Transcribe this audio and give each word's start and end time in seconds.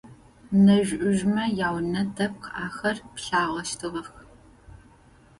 Нэжъ-ӏужъмэ 0.63 1.43
яунэ 1.67 2.01
дэпкъ 2.15 2.47
ахэр 2.65 2.97
пылъагъэщтыгъэх. 3.13 4.07